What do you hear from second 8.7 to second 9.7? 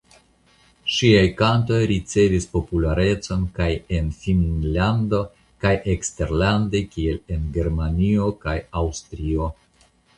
Aŭstrio.